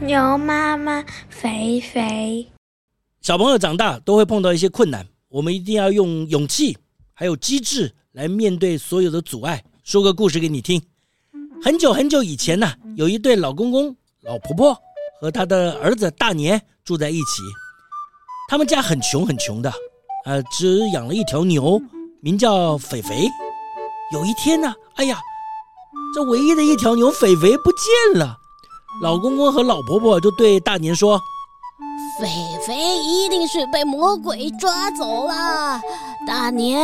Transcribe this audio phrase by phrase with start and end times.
[0.00, 2.48] 牛妈妈肥肥，
[3.20, 6.76] 小朋友长大都会碰到一些困难，我们一定要用勇气
[7.12, 9.62] 还有机智来面对所有的阻碍。
[9.84, 10.80] 说个故事给你听。
[11.62, 14.74] 很久很久以前呢，有一对老公公、老婆婆
[15.20, 17.42] 和他的儿子大年住在一起。
[18.48, 19.70] 他们家很穷很穷的，
[20.24, 21.78] 呃，只养了一条牛，
[22.22, 23.28] 名叫肥肥。
[24.14, 25.20] 有一天呢，哎呀，
[26.14, 28.39] 这唯一的一条牛肥肥不见了。
[28.98, 31.18] 老公公和老婆婆就对大年说
[32.20, 32.26] ：“肥
[32.66, 35.80] 肥一定是被魔鬼抓走了，
[36.26, 36.78] 大年，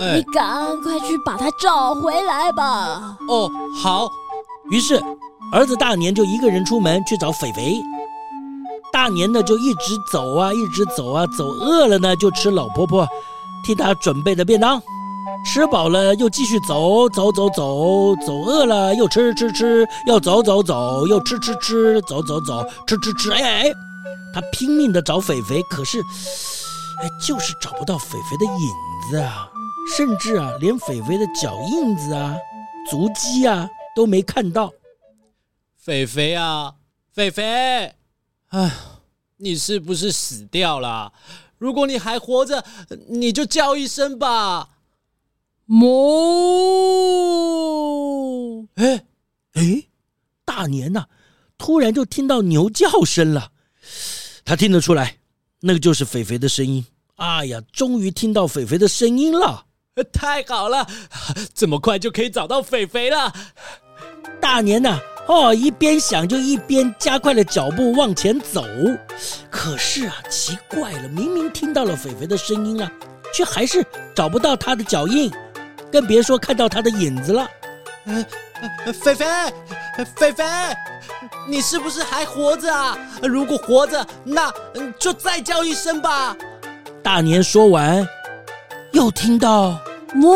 [0.00, 3.50] 哎、你赶快去把它找回来吧。”哦，
[3.80, 4.08] 好。
[4.70, 5.00] 于是
[5.52, 7.82] 儿子大年就一个人出门去找肥肥。
[8.90, 13.06] 大年呢就一直走啊，一直走啊，走饿了呢就吃老婆婆
[13.64, 14.80] 替他准备的便当。
[15.44, 23.30] 吃饱了又继续走走走走走，饿了又吃吃吃，又走走走又吃吃吃，走走走吃吃吃。
[23.32, 23.72] 哎哎，
[24.32, 29.48] 他拼命的找肥肥，可是，哎，就是找不到肥肥的影子啊，
[29.96, 32.36] 甚至啊，连肥肥的脚印子啊、
[32.90, 34.72] 足迹啊都没看到。
[35.76, 36.74] 肥肥啊，
[37.12, 37.92] 肥肥，
[38.50, 38.72] 哎，
[39.38, 41.12] 你是不是死掉了？
[41.58, 42.64] 如果你还活着，
[43.08, 44.68] 你就叫一声吧。
[45.72, 48.68] 哞！
[48.74, 49.04] 哎
[49.54, 49.84] 哎，
[50.44, 51.06] 大年呐，
[51.56, 53.52] 突然就听到牛叫声了。
[54.44, 55.16] 他听得出来，
[55.60, 56.84] 那个就是肥肥的声音。
[57.16, 59.64] 哎呀，终于听到肥肥的声音了！
[60.12, 60.86] 太好了，
[61.54, 63.32] 这么快就可以找到肥肥了。
[64.40, 68.62] 大年呐，哦，一边想就一边加快了脚步往前走。
[69.50, 72.92] 可是啊，奇怪了，明明听到了肥肥的声音啊，
[73.32, 73.82] 却还是
[74.14, 75.32] 找不到他的脚印。
[75.92, 77.46] 更别说看到他的影子了。
[78.06, 79.26] 呃，菲菲，
[80.16, 80.44] 菲菲，
[81.46, 82.96] 你是不是还活着啊？
[83.22, 84.50] 如果活着，那
[84.98, 86.34] 就再叫一声吧。
[87.02, 88.08] 大年说完，
[88.92, 89.78] 又听到
[90.14, 90.32] 哞！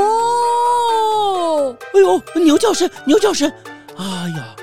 [1.95, 3.51] 哎呦，牛叫声，牛叫声！
[3.97, 4.05] 哎
[4.37, 4.55] 呀，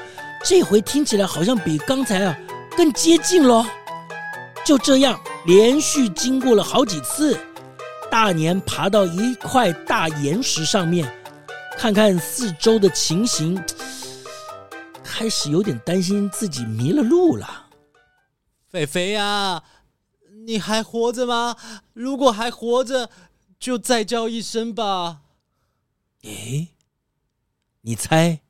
[0.43, 2.37] 这回听起来好像比刚才啊
[2.77, 3.65] 更接近了。
[4.63, 7.37] 就这样，连续经过了好几次。
[8.13, 11.11] 大年爬到一块大岩石上面，
[11.75, 13.59] 看看四周的情形，
[15.03, 17.71] 开始有点担心自己迷了路了。
[18.69, 19.63] 菲菲呀，
[20.45, 21.57] 你还活着吗？
[21.93, 23.09] 如果还活着，
[23.59, 25.21] 就再叫一声吧。
[26.21, 26.67] 诶，
[27.81, 28.41] 你猜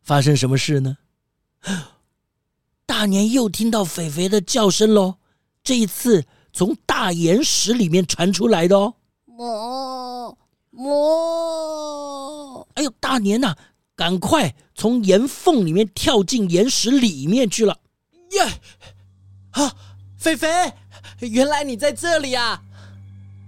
[0.00, 0.96] 发生什么事呢？
[2.86, 5.16] 大年又听到肥肥的叫声喽，
[5.62, 6.24] 这一次。
[6.52, 10.36] 从大岩石里面传出来的哦，
[10.70, 12.66] 哞哞！
[12.74, 13.56] 哎呦，大年呐，
[13.96, 17.78] 赶快从岩缝里面跳进岩石里面去了。
[18.32, 18.42] 耶！
[19.52, 19.74] 啊，
[20.18, 20.46] 菲菲，
[21.20, 22.60] 原来你在这里啊！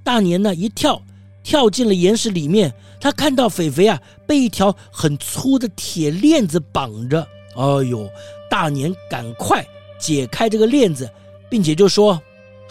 [0.03, 1.03] 大年呢，一跳
[1.45, 7.21] 跳进了岩石里面，他看到菲菲啊被一条很粗的铁链子绑着。
[7.55, 8.09] 哎呦，
[8.49, 9.63] 大年赶快
[10.01, 11.07] 解开这个链子，
[11.51, 12.19] 并且就说。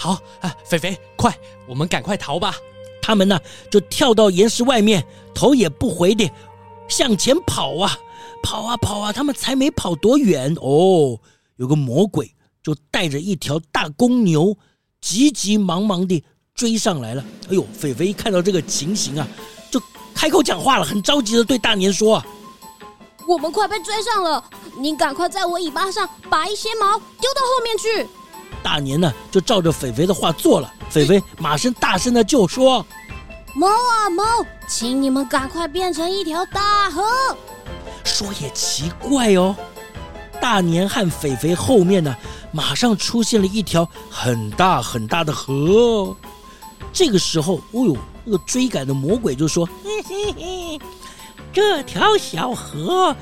[0.02, 1.32] 好啊，肥肥，快，
[1.68, 2.56] 我们赶快逃吧！
[3.04, 3.40] 他们呢，
[3.70, 6.28] 就跳到岩石外面，头也不回地
[6.88, 7.96] 向前跑啊，
[8.42, 9.14] 跑啊跑啊！
[9.14, 11.20] 他们才没跑多远哦，
[11.58, 14.58] 有个魔鬼就带着一条大公牛，
[15.00, 16.24] 急急忙忙地
[16.56, 17.24] 追上来了。
[17.50, 19.28] 哎呦，肥肥一看到这个情形啊，
[19.70, 19.80] 就
[20.16, 22.24] 开口讲话了，很着急地对大年说
[23.28, 24.44] ：“我们快被追上了，
[24.80, 28.10] 你赶快在我尾巴上拔一些毛，丢到后面去。”
[28.64, 30.74] 大年呢，就照着肥肥的话做了。
[30.90, 32.86] 肥肥马上大声的就说
[33.56, 34.24] ：“猫啊猫，
[34.68, 37.04] 请你们赶快变成一条大河。”
[38.04, 39.56] 说也奇怪哦，
[40.40, 42.16] 大年和肥肥后面呢，
[42.52, 46.16] 马上出现了一条很大很大的河。
[46.92, 50.80] 这个时候，哦呦，那个追赶的魔鬼就说：“嘿嘿嘿，
[51.54, 53.16] 这条小河。”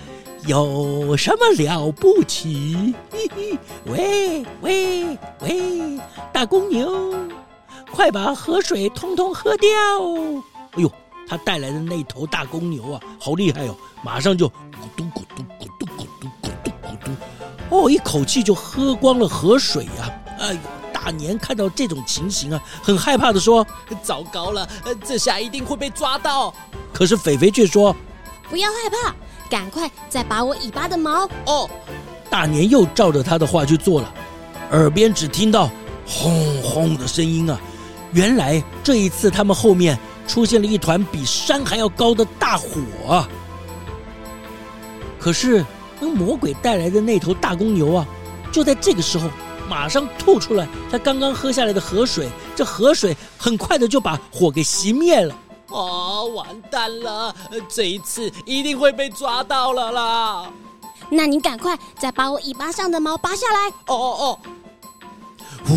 [0.46, 2.96] 有什么了不起？
[3.12, 6.00] 嘿嘿，喂喂喂，
[6.32, 7.14] 大公牛，
[7.92, 9.70] 快把河水通通喝掉！
[10.72, 10.92] 哎呦，
[11.28, 14.52] 他带来的那头大公牛啊，好厉害哦，马上就咕
[14.96, 16.08] 嘟咕嘟咕嘟咕
[16.42, 17.12] 嘟咕嘟
[17.76, 20.40] 哦，一口气就喝光了河水呀、啊！
[20.40, 20.60] 哎呦，
[20.94, 23.66] 大年看到这种情形啊，很害怕的说
[24.02, 24.68] ：“糟糕了，
[25.04, 26.54] 这下一定会被抓到。”
[26.94, 27.96] 可是肥肥却说
[28.50, 29.16] ：“不要害怕，
[29.50, 31.70] 赶快再拔我尾巴的毛。”哦，
[32.30, 34.14] 大年又照着他的话去做了，
[34.72, 35.70] 耳边只听到
[36.06, 37.60] 轰轰的声音啊！
[38.14, 39.98] 原来这一次他们后面
[40.28, 42.68] 出现了一团比山还要高的大火
[43.08, 43.28] 啊！
[45.20, 45.66] 可是。
[46.02, 48.08] 那魔鬼带来的那头大公牛啊，
[48.54, 49.30] 就在这个时候，
[49.68, 52.30] 马上吐出来他刚刚喝下来的河水。
[52.56, 55.36] 这河水很快的就把火给熄灭了。
[55.68, 57.36] 哦，完蛋了！
[57.68, 60.52] 这一次一定会被抓到了啦！
[61.10, 63.70] 那你赶快再把我尾巴上的毛拔下来。
[63.88, 64.40] 哦哦哦！
[65.66, 65.76] 呼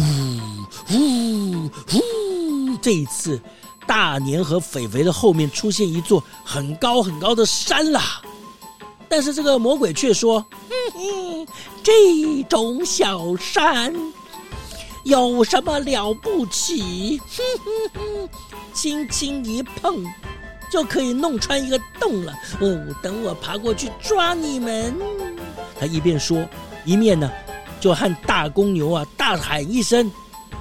[0.87, 2.77] 呼呼！
[2.83, 3.41] 这一次，
[3.87, 8.21] 大年和肥肥的后面出现一座很高很高的山啦。
[9.09, 11.47] 但是这个魔鬼却说：“哼哼，
[11.83, 13.95] 这种小山
[15.05, 17.19] 有什么了不起？
[17.19, 18.29] 哼哼哼，
[18.73, 20.03] 轻轻一碰
[20.73, 22.33] 就可以弄穿一个洞了。
[22.61, 24.97] 哦，等我爬过去抓你们。”
[25.79, 26.49] 他一边说，
[26.85, 27.31] 一面呢
[27.79, 30.11] 就和大公牛啊大喊一声：“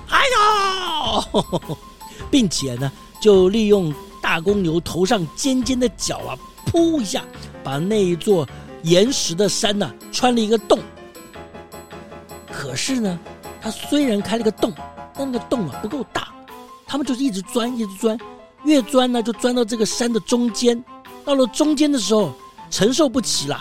[0.09, 1.77] 哎呦！”
[2.29, 2.91] 并且呢
[3.21, 6.37] 就利用大公牛头上尖尖的角啊。
[6.65, 7.23] 扑一下，
[7.63, 8.47] 把那一座
[8.83, 10.79] 岩石的山呐、啊、穿了一个洞。
[12.51, 13.19] 可是呢，
[13.61, 14.71] 他虽然开了个洞，
[15.13, 16.29] 但那个洞啊不够大，
[16.87, 18.17] 他们就是一直钻，一直钻，
[18.63, 20.83] 越钻呢就钻到这个山的中间。
[21.23, 22.33] 到了中间的时候，
[22.69, 23.55] 承受不起了，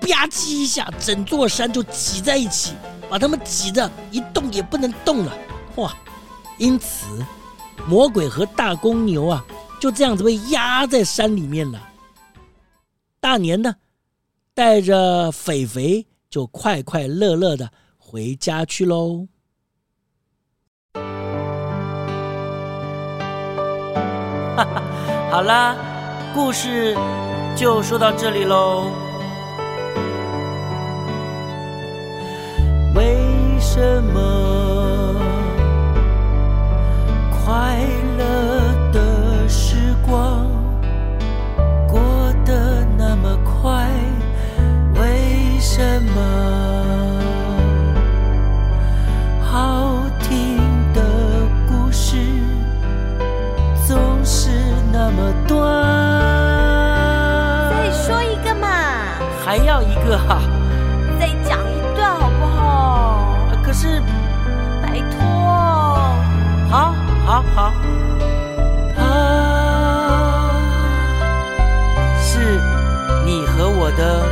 [0.00, 2.74] 吧唧一下，整座山就挤在一起，
[3.08, 5.36] 把他们挤得一动也不能动了。
[5.76, 5.96] 哇！
[6.58, 7.06] 因此，
[7.86, 9.44] 魔鬼和大公牛啊
[9.80, 11.80] 就这样子被压在山里面了。
[13.20, 13.74] 大年呢，
[14.54, 19.26] 带着肥肥就快快乐乐的回家去喽。
[25.30, 25.76] 好啦，
[26.34, 26.96] 故事
[27.54, 28.90] 就说到这里喽。
[32.94, 33.16] 为
[33.60, 35.14] 什么
[37.30, 37.78] 快
[60.16, 60.40] 哈哈
[61.18, 63.36] 再讲一段好不好？
[63.62, 64.00] 可是
[64.82, 65.18] 拜托。
[66.70, 66.94] 好
[67.26, 67.72] 好好。
[68.96, 69.02] 啊
[72.20, 72.60] 是
[73.24, 74.24] 你和我的